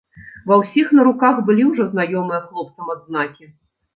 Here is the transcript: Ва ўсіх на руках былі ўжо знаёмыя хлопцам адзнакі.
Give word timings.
Ва 0.51 0.55
ўсіх 0.61 0.87
на 0.99 1.03
руках 1.07 1.35
былі 1.49 1.67
ўжо 1.71 1.85
знаёмыя 1.91 2.39
хлопцам 2.47 2.91
адзнакі. 2.97 3.49